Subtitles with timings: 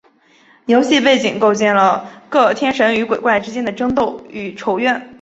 [0.65, 5.07] 游戏背景构建了各天神与鬼怪之间的争斗与仇怨。